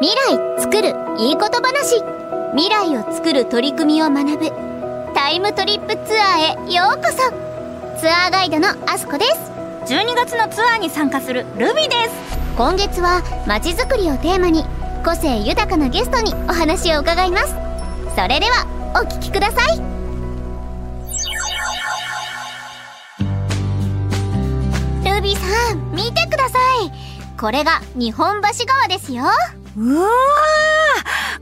[0.00, 2.02] 未来作るいいこと話。
[2.52, 4.50] 未来を作る取り組みを学ぶ。
[5.14, 7.16] タイムトリップツアーへようこそ。
[8.00, 9.92] ツアーガイドのあすこです。
[9.92, 12.38] 12月のツアーに参加するルビです。
[12.56, 14.64] 今月はまちづくりをテーマに
[15.04, 17.54] 個性豊かなゲストにお話を伺います。
[18.16, 19.76] それではお聞きください。
[25.04, 26.90] ルビーさん見てください。
[27.38, 29.24] これが日本橋川ですよ
[29.76, 30.08] うわ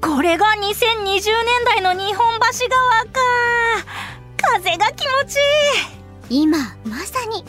[0.00, 1.22] ーこれが2020年
[1.64, 3.20] 代の日本橋川か
[4.36, 5.36] 風が気持ち
[6.30, 6.42] いい。
[6.42, 7.44] 今まさに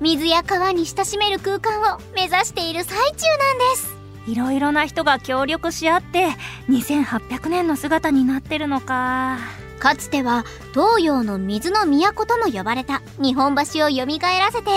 [0.00, 3.94] 水や川に親しめる空間を目指している最中なんです。
[4.26, 6.28] いろいろな人が協力し合って
[6.68, 9.38] 2800年の姿になってるのか。
[9.78, 14.70] かつては東洋の水の都とも呼ばれた日本橋を蘇らせて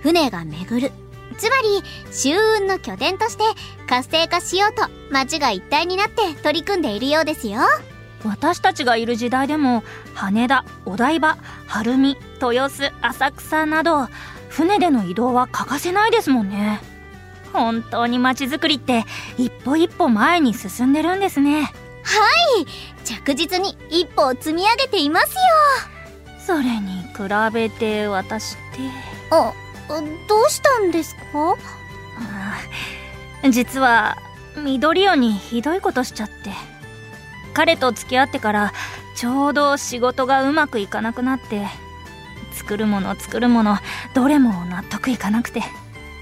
[0.00, 0.92] 船が巡る
[1.34, 3.44] つまり舟運の拠点として
[3.86, 7.60] 活性化しようと町が一体になって取り組んでいるようですよ。
[8.24, 9.82] 私たちがいる時代でも
[10.14, 14.06] 羽田お台場晴海豊洲浅草など
[14.48, 16.80] 船での移動は欠かせないですもんね。
[17.52, 19.04] 本当に街づくりって
[19.36, 21.62] 一歩一歩前に進んでるんですね。
[21.62, 21.68] は
[22.60, 22.66] い！
[23.04, 25.40] 着実に一歩を積み上げていますよ。
[26.38, 28.60] それに比べて私って。
[29.30, 29.52] あ
[30.00, 31.56] どうしたんですか？
[33.50, 34.16] 実は
[34.56, 36.34] 緑尾にひどいことしちゃって。
[37.54, 38.72] 彼と付き合ってから
[39.14, 41.66] ちょうど仕事がうまくいかなくなって。
[42.54, 43.76] 作るもの作るもの
[44.14, 45.62] どれも納得いかなくて。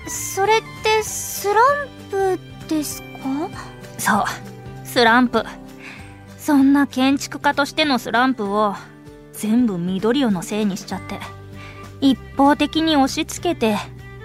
[0.09, 1.55] それってスラ
[1.85, 3.09] ンプですか？
[3.99, 4.25] そう
[4.87, 5.45] スランプ。
[6.39, 8.75] そんな建築家としてのスランプを
[9.33, 11.21] 全部緑尾のせいにしちゃって
[12.01, 13.77] 一方的に押し付けて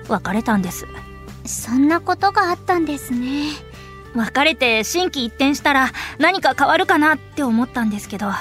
[0.08, 0.86] 別れたんです。
[1.46, 3.50] そんなことがあったんですね。
[4.16, 8.32] 別れて心機一転したら何か変わるかなって思ったんですけど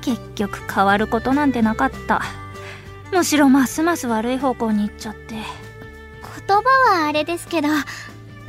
[0.00, 2.22] 結局変わることなんてなかった。
[3.12, 5.34] むしろますます悪い方向に行っちゃって。
[5.34, 5.42] 言
[6.48, 7.68] 葉はあれですけど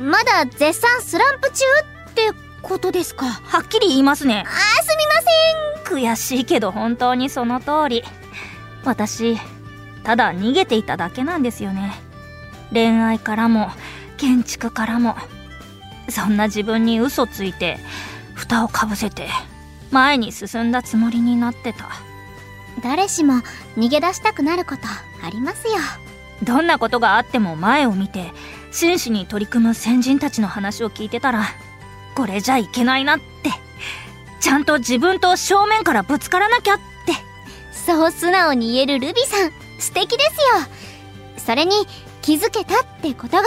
[0.00, 1.64] まだ絶賛スランプ中
[2.10, 2.32] って
[2.62, 3.26] ことですか？
[3.26, 4.44] はっきり言いますね。
[4.46, 6.02] あすみません。
[6.02, 8.04] 悔しいけど本当にその通り。
[8.84, 9.36] 私
[10.08, 11.92] ただ逃げていただけなんですよね。
[12.72, 13.68] 恋愛からも
[14.16, 15.14] 建築からも
[16.08, 17.78] そんな自分に嘘ついて
[18.32, 19.28] 蓋をかぶせて
[19.90, 21.90] 前に進んだつもりになってた。
[22.82, 23.42] 誰しも
[23.76, 24.80] 逃げ出したくなること
[25.26, 25.74] ありますよ。
[26.42, 28.32] どんなことがあっても前を見て
[28.70, 31.44] 真摯に取り組む先人たちの話を聞いてたら
[32.14, 33.50] これじゃいけないなって。
[34.40, 37.12] ちゃんと自分と正面からぶつからなきゃって。
[37.74, 41.44] そう素直に言えるルビさん素敵ですよ。
[41.44, 41.86] それに
[42.22, 43.44] 気づけたってことが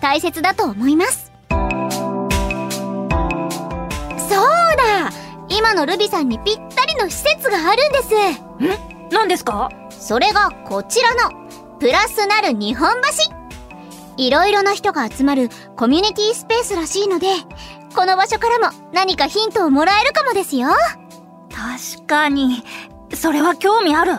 [0.00, 1.32] 大切だと思います。
[1.50, 1.60] そう
[4.76, 5.12] だ。
[5.48, 8.14] 今のルビさんにぴったりの施設があるんです。
[8.64, 9.10] ん？
[9.10, 9.70] 何ですか？
[9.90, 11.48] それがこちらの
[11.78, 13.36] プラスなる日本橋。
[14.16, 17.26] いろいろな人が集まるコミュニティスペースらしいので
[17.94, 20.68] この場所からも何かヒントをもらえるかもですよ。
[21.50, 22.64] 確かに。
[23.14, 24.14] それは興味ある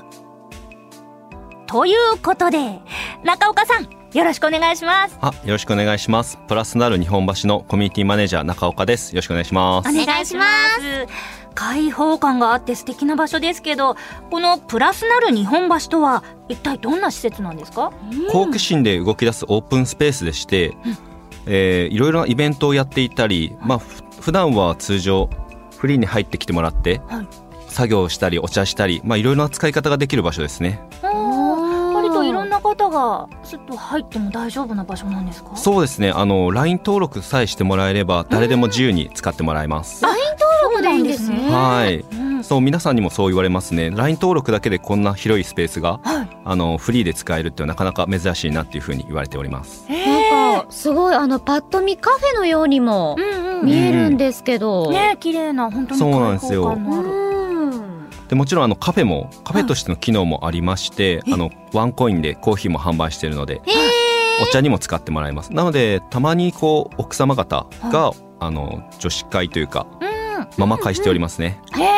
[1.68, 2.80] ということで
[3.24, 5.18] 中岡さんよろしくお願いします。
[5.22, 6.40] あよろしくお願いします。
[6.48, 9.12] プラスなる日本橋のコミュニティマネージャー中岡です。
[9.12, 9.90] よろしくお願いします。
[9.90, 10.46] お願いしま
[10.80, 11.08] す。
[11.56, 13.96] 開放感があって素敵な場所ですけど
[14.30, 17.92] このプラスなる日本橋とは一体どんな施設なんですか？
[18.32, 20.78] 好奇心で動き出すオープンスペースでして、うん、
[21.48, 25.30] えー、いろいろなイベントをやっていたり、まあ普段は通常
[25.78, 27.28] フリーに入ってきてもらって、はい、
[27.68, 30.80] 作業したりお茶したり、まあ、いろいろな使い方ができる場所ですね。
[31.02, 31.17] 割といろん
[32.58, 35.56] な方がすっと入っても大丈夫な場所なんですか？
[35.56, 36.12] そうですね。
[36.12, 40.04] あの LINE 登録さえしてもらえれば誰でも自由に使ってもらえます。
[40.04, 41.50] LINE 登録でいいんですね。
[41.50, 43.90] はい、うん、そう皆さんにもそう言われますね。
[43.92, 49.86] LINE 登録だけでこんな広いスペースが、はい、あのフリーで使えるってなかなか珍しいなっていうふうに言われております。
[49.90, 53.16] なんかすごいあのパッと見カフェのようにも
[53.64, 54.88] 見えるんですけど、うん。
[54.88, 56.76] うん、ね綺麗な本当にそうなんですよ
[58.28, 63.62] でもちろんあのカフェもカフェとしての機能もありまして、あのワンコインでコーヒーも販売しているので
[64.42, 69.88] お茶にも使ってもらえますなのでたまにこう奥様方が、あの女子会というか、
[70.58, 71.60] ママ会しておりますね。
[71.76, 71.98] へえ。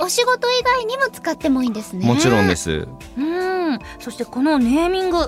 [0.00, 2.06] お仕事以外にも使ってもいいんですね。
[2.06, 2.86] もちろんです。
[3.16, 3.78] うん。
[3.98, 5.18] そしてこのネーミング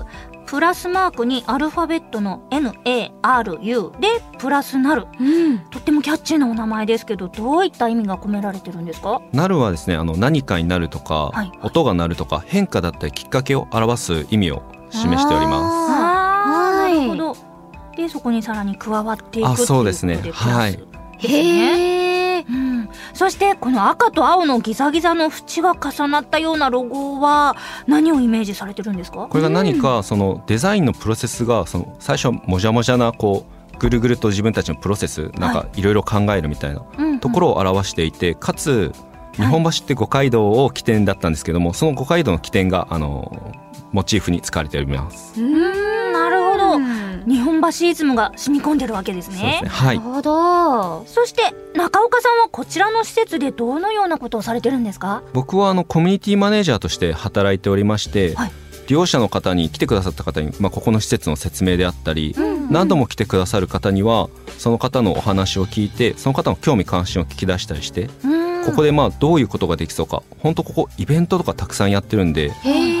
[0.49, 4.07] プラスマークにアルファベットの NARU で
[4.39, 9.21] プラスなる、うん、とってもキャッチーなお名前ですけどどういった意味が込められてるんですか？
[9.31, 15.91] なるはですねあの何かになるとか、はい、音が鳴るとか変化だったりきっかけを表す意味を示しております。
[15.91, 17.37] あなるほど。
[17.95, 21.37] でそこにさらに加わっていくあっていうそうですねことではいプラスですね。
[21.37, 22.08] へえうん、
[23.19, 29.27] そしてこの赤と青のギザギザの縁が重なったようなロゴは何をイメージされてるんですか？
[29.29, 35.81] これが何かそのデザインのプロセスがその最初はもじゃもじゃなこうぐるぐると自分たちのプロセスなんかい。
[35.81, 36.81] ろいろ考えるみたいな
[37.19, 38.93] ところを表していてかつ
[39.33, 43.53] 日本橋って五街道を起点だったんですけどもその五街道の起点があの
[43.91, 45.41] モチーフに使われております。
[45.41, 45.68] うん
[47.29, 49.61] 日本橋イズムが染み込んでるわけですね。
[49.61, 49.69] ね。
[49.69, 49.97] はい。
[49.97, 51.05] るほど。
[51.05, 55.21] そして中岡さんはこちらの施設でどのようなことをされてるんですか？
[55.33, 58.51] 僕はあのコミュニティマネージャーとして働いておりまして、はい。
[58.87, 68.27] 利用者の方に来てくださった方に、まあ、ここの施設の説明であったり、ん何度も来てくださる方にはその方のお話を聞いてその方の興味関心を聞き出したりして、う
[68.63, 68.65] ん。
[68.65, 72.51] ここでまあどういうことができそうか本当ここイベントとかたくさんやってるんで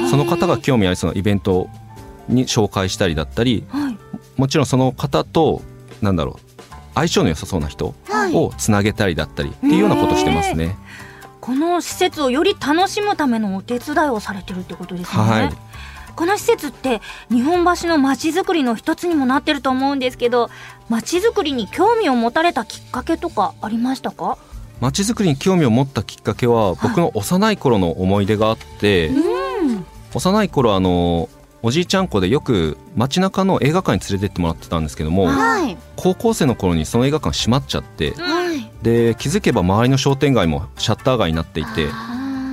[0.09, 1.69] その方が興味ありそうなイベント
[2.27, 3.78] に紹介したりだったりはい
[4.39, 5.61] もちろんその方と
[6.01, 6.63] なんだろう
[6.95, 8.35] 相性の良さそうな人はい。
[8.35, 10.77] をつなげたりだったりっていうようなことをしてますね。
[11.41, 15.53] この施設をより楽しむためのお手伝いをされてるってことですね、はい。
[16.15, 20.49] この施設って日本橋の街づくりの一つにもなってると思うんですけど
[20.87, 24.37] 街づくりに興味を持たれたきっかけとかありましたか？
[24.79, 29.11] 街づくりに興味を持ったきっかけは僕の幼い頃の思い出があって、
[30.13, 31.27] 幼い頃あの
[31.61, 35.77] おじいちゃん子でよく街中の映画館に連れてってもらってたんですけどもはい。
[35.95, 38.69] 高校生の頃にその映画館閉まっちゃってはい。
[38.81, 41.87] で気づけば周りの商店街もシャッター街になっていて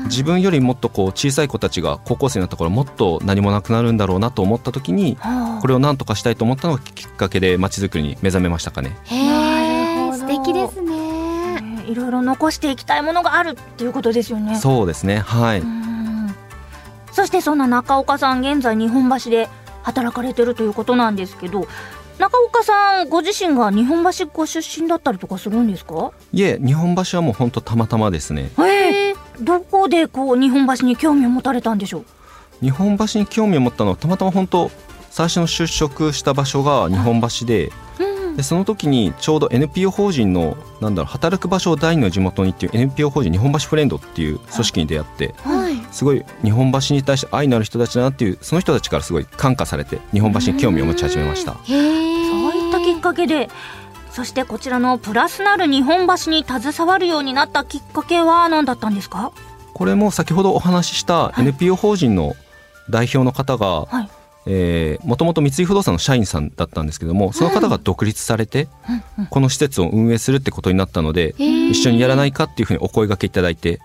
[0.06, 5.60] 自分よりもっとこう小さい子たちが高校生になった頃もっと何もなくなるんだろうなと思った時にはあ。
[5.60, 8.96] これを何とかしたいと思ったのがきっかけで街づくりに目覚めましたかね。
[9.04, 10.32] へなるほど。
[10.32, 11.60] え素敵ですね。
[11.60, 14.58] ねいろいろ残していきたいものがあるっていうことですよね。
[14.58, 15.18] そうですね。
[15.20, 15.85] はい、うん
[17.16, 19.48] そしてそんな中岡さん現在日本橋で
[19.84, 21.66] 働かれてるということなんですけど
[22.18, 26.12] 中岡さんご自身が日本橋ご出身だったりとかするんですか？
[26.34, 28.50] いえ日本橋はもう本当たまたまですね。
[28.58, 29.14] ええ。
[29.40, 32.04] どこでこう日本橋に興味を持たれたんでしょう？
[32.60, 34.70] 日本橋に興味を持ったのはたまたま本当
[35.10, 38.05] 最初の就職した場所が日本橋でうん
[38.36, 45.76] でその時にちょうど NPO 法人のなんだろう働く場所を第二の地元にっていう NPO 法人日本橋フレンドっていう組織に出会ってはい。
[45.90, 51.52] すごい日本橋に対して愛のある人たちだなっていうその人たちからすごい感化されて日本橋に興味を持ち始めました。
[51.52, 53.48] へえそういったきっかけで
[54.10, 59.32] そしてこちらのプラスなる日本橋に携わるようになったきっかけは何だったんですか？
[59.72, 61.42] これも先ほどお話ししたはい。
[61.42, 62.34] NPO 法人の
[62.90, 64.08] 代表の方がはい
[65.04, 68.68] もともと三井不動産の社員さんだったんですけどもその方が独立されて
[69.30, 73.80] この施設を運営するってことになったので一緒にやらないかっていうふうにお声掛けいただいて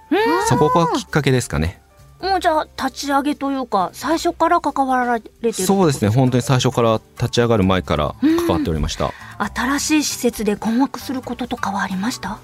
[0.48, 1.82] そこがきっかけですかね。
[2.22, 6.10] もうじゃあ立ち上げというか最初から関わられてるそうですね。
[6.10, 9.12] 本当に最初から立ち上がる前から関わっておりました。
[9.56, 12.38] 新しい施設で困惑することとかはありました？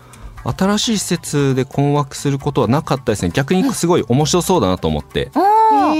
[0.55, 3.31] 新しい施設で困惑することはなかったですね。
[3.33, 5.29] 逆にすごい面白そうだなと思って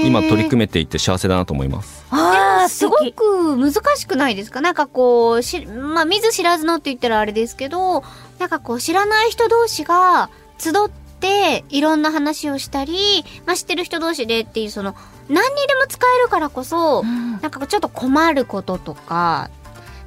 [0.04, 2.04] 今取り組めていて幸せだなと思います。
[2.10, 4.60] あーすごく難しくないですか？
[4.60, 8.02] なんかこうし、まあ、見ず知らずのって言ったらあれですけど
[8.38, 10.72] なんかこう知らない人同士が集っ
[11.20, 14.94] ていろんな話をしたり、まあ、知ってる人同士でっていうその
[15.28, 17.32] 何にでも使えるからこそ、うん。
[17.40, 19.50] なんかちょっと困ることとか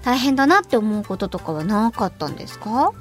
[0.03, 2.91] 大変だなって思うこととかはなかったんですか？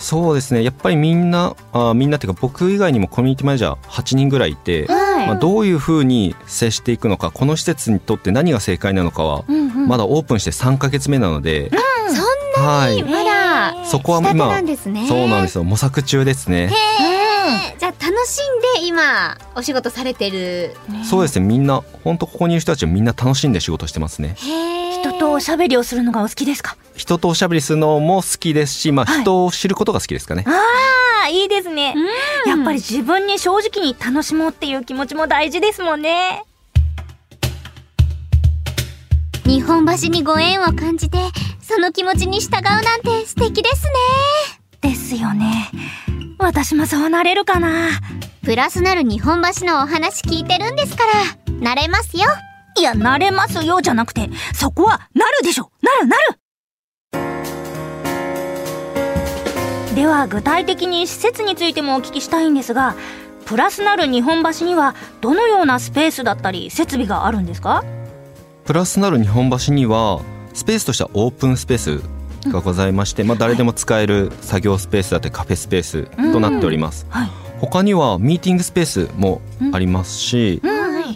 [0.00, 0.64] そうですね。
[0.64, 5.26] やっぱりみんなあみんなっていうか僕以外にもコミュニティマネージャー8人ぐらいいて、はい。
[5.28, 9.88] まあ、どういうふうに接していくのかこの施設にとって何が正解なのかはうんうん。
[9.88, 11.70] まだオープンして3ヶ月目なので、
[12.08, 12.64] そん。
[12.64, 13.02] はい。
[13.02, 15.06] まだそこは今んですね。
[15.06, 15.64] そうなんですよ。
[15.64, 16.72] 模索中ですね。
[17.78, 20.74] じゃあ楽しんで今お仕事されてる。
[21.04, 21.46] そうですね。
[21.46, 24.34] みんな本当ここにいる人たちはみんな楽しんで仕事してますね。
[24.38, 26.76] へー人とおしゃべりをするのがお好きですか？
[26.94, 29.20] 人とおしゃべりするのも好きですし、まあ、はい。
[29.22, 30.50] 人を知ることが好きですかね、あ
[31.24, 31.94] あいいですね。
[32.46, 36.42] やっぱり自分に正直に楽しもうっていう気持ちも大事ですもんね。
[39.44, 41.18] 日本橋にご縁を感じて
[41.62, 43.92] その気持ちに従うなんて素敵ですね。
[44.82, 45.70] ですよね。
[46.38, 47.88] 私もそうなれるかな。
[48.44, 51.04] プラスなる日本橋のお話聞いてるんですか
[51.48, 52.24] らなれますよ
[52.80, 55.70] いやなれますよじゃなくてそこはなるでしょ。
[55.82, 56.22] なるなる。
[59.94, 62.94] では具体的に施設についてもお聞きしたいんですが
[63.44, 67.84] プラスなる日本橋にはどのようなスペースだったり設備があるんですか？
[68.64, 70.22] プラスなる日本橋には
[70.54, 72.00] スペースとしてはオープンスペース
[72.48, 77.28] がございまして、まあ、誰でも使える作業スペースだったりカフェスペースとなっております、はい。
[77.60, 79.42] 他にはミーティングスペースも
[79.74, 80.69] ありますし、はい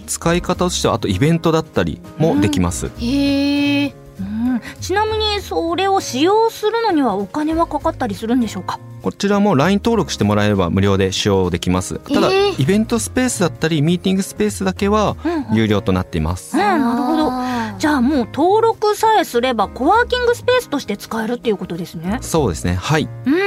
[0.06, 4.60] 使い方としてはあとイベントだったりもできます、へえうん。
[4.80, 8.78] ちなみにそれを使用するのにはお金はかかったりするんでしょうか？
[9.02, 11.98] こちらも LINE 登録してもらえれば無料で使用できます。
[11.98, 15.56] ただ、えーイベントスペースだったりミーティングスペースだけはうんうん。
[15.56, 17.30] 有料となっています、うんなるほど。
[17.78, 22.18] じゃあもう登録さえすればコワーキングスペースとして使えるっていうことですね。
[22.22, 22.74] そうですね。
[22.74, 23.08] はい。
[23.26, 23.34] うん。
[23.34, 23.40] うん。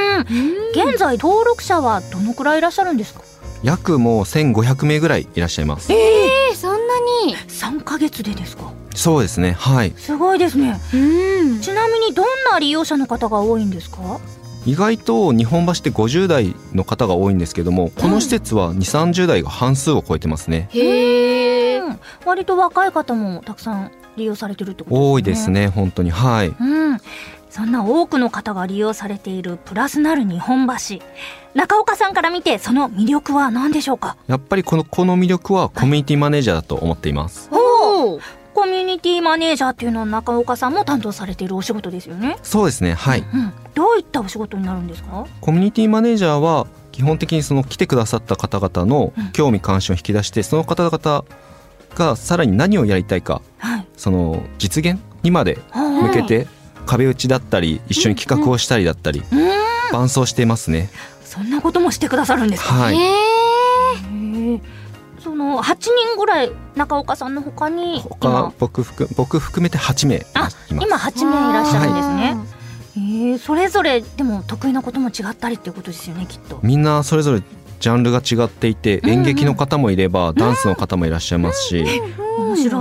[0.73, 3.21] 現在登録者はどのくらいいらっしゃるんですか？
[3.63, 5.91] 約もう1500名ぐらいいらっしゃいます。
[5.91, 6.16] えー
[7.25, 8.71] に3ヶ月でですか？
[8.95, 9.51] そうですね。
[9.51, 9.91] はい。
[9.97, 10.79] すごいですね。
[10.93, 10.97] う
[11.57, 11.62] ん。
[11.62, 14.19] ちなみにどんな利用者の方が多いんですか？
[14.65, 20.67] 意外と日本橋って50代の方が多いんですけどもこの施設は2 3 0代が半数を超えてますね。
[20.74, 22.00] へえうん。
[22.25, 25.12] 割と若い方もたくさん利用されてるってことですね。
[25.12, 26.09] 多いですね本当に。
[26.09, 26.47] はい。
[26.50, 26.97] うん。
[27.50, 31.00] そんな多くの方が利用されているプラスなる日本橋。
[31.53, 34.17] 中岡さんから見てその魅力は何でしょうか？
[34.27, 37.50] やっぱりこのこの魅力はコミュニティマネージャーだと思っています。
[37.51, 38.19] お
[38.53, 42.38] コミュニティマネージャーっていうのは中岡さんも担当されているお仕事ですよね。
[42.43, 43.19] そうですねはい。
[43.21, 45.25] うん、どういったお仕事になるんですか？
[45.41, 49.31] コミュニティマネージャーは基本的にその来てくださった方々のうん。
[49.31, 51.24] 興味関心を引き出してその方々
[51.95, 53.56] がさらに何をやりたいかはい
[53.98, 56.48] その実現にまで向けて
[56.86, 60.89] 壁打ちだったり一緒に企画をしたりだったりうん伴走していますね。
[61.24, 62.98] そんなこともしてくださるんですかはい。
[65.20, 68.54] その8人ぐらい中岡さんの他に他今。
[68.60, 72.38] 僕含僕含めて8名いあ今8名いらっしゃるんですね、
[72.96, 76.60] へえそれぞれでも得意なことも違ったりっていうことですよねきっと。
[76.63, 77.44] みんなそれぞれ
[77.79, 81.86] ジャンルが違っていて演劇の方もいればダンスの方もいらっしゃいますし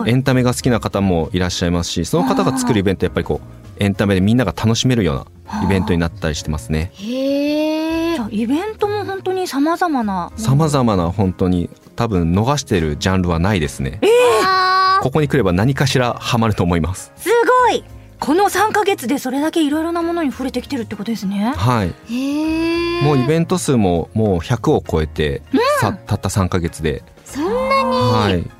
[0.07, 6.91] エンタメが好きな方もいらっしゃいますしその方が作るイベントやっぱりこうエンタメでみんなが楽しめるようなイベントになったりしてますね。
[6.95, 10.33] へえじゃあイベントも本当にさまざまな。
[10.37, 14.01] さまざまな本当に多分逃してるジャンルはないですね。
[14.45, 17.13] あここに来れば何かしらハマると思います。
[17.17, 17.29] す
[17.69, 17.85] ごい
[18.19, 21.53] この3ヶ月でそれだけいろいろなものに触れてきてるってことですね。
[21.57, 21.89] はい。
[23.05, 25.43] もうイベント数ももう100を超えて、
[25.81, 27.03] さたった3ヶ月で。
[27.25, 28.51] そんなはい。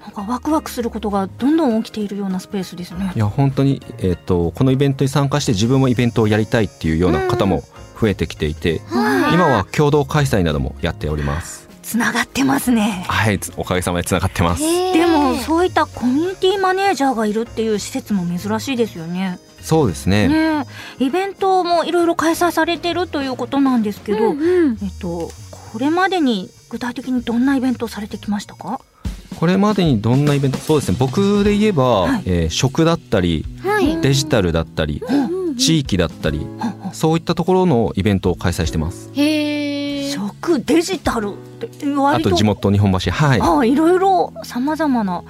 [0.00, 3.12] なんかワクワクすることがどんどん起きているようなスペースですね。
[3.14, 7.64] いや本当に、えー、とこのイベントに参加して自分もイベントをやりたいっていうような方も
[8.00, 9.34] 増えてきていて、はい。
[9.34, 13.04] 今は共同開催などもやっておりますつながってますね。
[13.06, 14.62] はいつおかげさまでつながってます。
[14.62, 19.38] でもそういったコミュニティマネージャーがいるっていう施設も珍しいですよね。
[19.60, 20.28] そうですね。
[20.28, 20.66] ね。
[21.00, 24.78] えイベントもいろいろ開催されてるということなんですけど、うんうん。
[24.82, 28.80] えっとこれまでに具体的にどんなイベントをされてきましたか？
[29.38, 30.58] これまでにどんなイベント？
[30.58, 30.96] そうですね。
[30.98, 32.22] 僕で言えば、はい。
[32.26, 34.00] えー食だったりはい。
[34.00, 36.44] デジタルだったりうん地域だったり
[36.92, 39.10] そういったところのイベントを開催してます。
[39.14, 39.63] へえ
[40.44, 41.36] 食デジタルっ
[41.66, 43.40] て割とあと地元日本橋はい。
[43.40, 45.24] ああいろいろさまざまな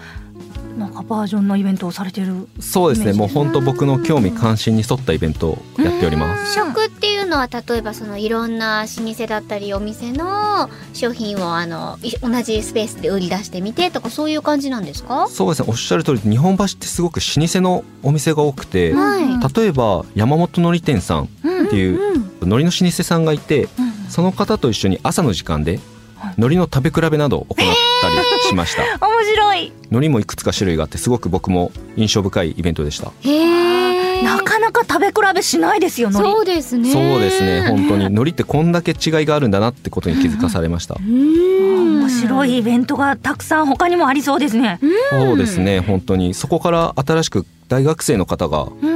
[0.76, 3.12] なんかバージョンのイベントをされてるそうですね。
[3.12, 6.54] もう本当僕の興味関心に沿ったイベントをやっております。
[6.54, 15.28] 食っていうのは例えばそのいろんな老舗だったりお店の商品をあのい同じスペースで売り出してみてとかそういう感じなんですか？
[15.28, 15.68] そうですね。
[15.70, 19.54] おっしゃる通り日本橋ってすごく老舗のお店が多くて、はい。
[19.62, 22.24] 例えば山本のり店さんうんっていううん。
[22.40, 25.80] 海苔の老舗さんがいてうんその方と一緒に朝の時間で
[26.24, 26.34] はい。
[26.38, 28.16] 海苔の食べ比べなどを行ったり
[28.48, 28.82] しました。
[29.06, 29.72] 面白い。
[29.90, 33.12] 海苔もいくつか種類があってすごく僕も印象深いイベントでした。
[33.20, 36.90] へえなかなか食べ比べしないですよそうですね。
[36.90, 38.06] そうですね本当に。
[38.14, 40.96] 海苔ってこんだけ違いがあるんだなってことに気づかされました。
[40.98, 42.00] うん。
[42.00, 44.78] 面白いイベントがたくさん他にもありそうですね。
[45.10, 46.32] そうですね本当に。
[46.34, 48.93] そこから新しく大学生の方が、うん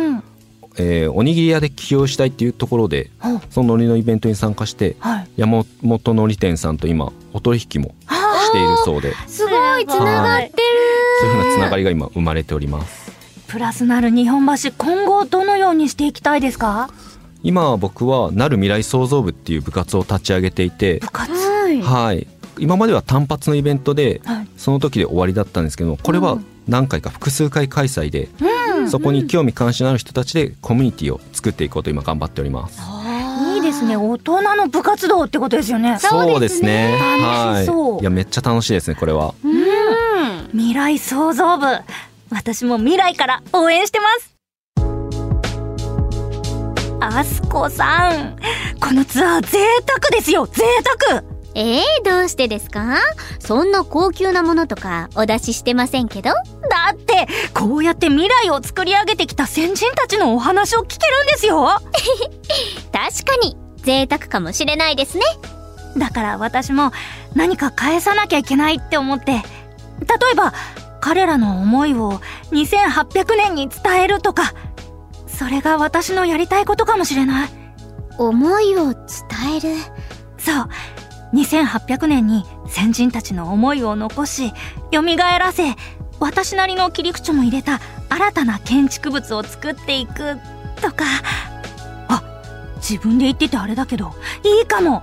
[0.80, 5.28] えーおにぎり屋で起業したいっていうところでおその海苔のイベントに参加してはい。
[5.36, 8.16] 山本のり店さんと今お取引もは
[8.46, 9.12] しているそうで。
[9.26, 10.52] すごいつながってる。
[11.20, 13.10] そういうふうなつながりが今生まれております。
[13.48, 16.90] プラスなる日本橋今後どのようにしていきたいですか？
[17.42, 21.32] 今僕はなる未来創造部っていう部活を立ち上げていて部活？
[21.32, 21.82] はい。
[21.82, 22.26] はい
[22.60, 24.48] 今までは単発のイベントではい。
[24.56, 26.46] その時で終わりだったんですけどこれはうん。
[26.68, 28.28] 何回か複数回開催で
[28.90, 32.80] そこに興味関心のある人たちでコミュニティを作っていこうと今頑張っております。
[33.54, 33.96] いいですね。
[33.96, 35.98] 大人の部活動ってことですよね。
[35.98, 36.96] そうですね。
[36.98, 37.92] 楽しそう。
[37.94, 38.00] はい。
[38.02, 39.34] いやめっちゃ楽しいですねこれは。
[39.44, 40.48] うん。
[40.52, 41.66] 未来創造部。
[42.30, 44.34] 私も未来から応援してます。
[47.00, 48.36] あすこさん。
[48.80, 50.46] このツアー贅沢ですよ。
[50.46, 50.62] 贅
[51.08, 51.22] 沢
[51.60, 52.98] えー、どうしてですか？
[53.40, 56.30] そんな高級なものとかお出ししてませんけど？
[56.30, 61.66] だってこうやって未来を作り上げてきた先人たちのお話を聞けるんですよ。
[62.92, 65.24] 確かに贅沢かもしれないですね。
[65.96, 66.92] だから私も
[67.34, 69.40] 何か返さなきゃいけないって思って例
[70.32, 70.52] えば
[71.00, 72.20] 彼らの思いを
[72.52, 74.52] 2800年に伝えるとか
[75.26, 77.48] それが私のやりたいことかもしれない。
[78.16, 79.02] 思いを伝
[79.56, 79.74] える？
[80.38, 80.68] そう
[81.34, 84.52] 2800年に先人たちの思いを残し
[84.92, 85.74] 蘇らせ
[86.20, 90.36] 私なりの切り口も入れた新たな建築物を作っていく
[90.80, 91.04] とか。
[92.08, 92.22] あ
[92.76, 94.12] 自分で言っててあれだけど
[94.44, 95.02] いいかも。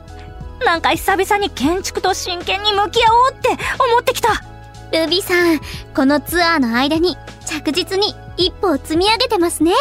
[0.65, 4.41] なんか久々に建築と真剣に向き合おうって思ってきた。
[4.91, 5.59] ルビさん
[5.93, 9.73] このツアーの間に着実に一歩を積み上げてますね。